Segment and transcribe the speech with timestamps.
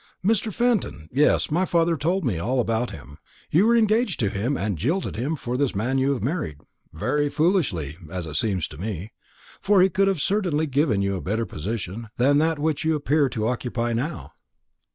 [0.25, 0.51] "Mr.
[0.51, 1.07] Fenton!
[1.11, 3.19] Yes, my father told me all about him.
[3.51, 6.57] You were engaged to him, and jilted him for this man you have married
[6.91, 9.11] very foolishly, as it seems to me;
[9.61, 13.29] for he could certainly have given you a better position than that which you appear
[13.29, 14.31] to occupy now."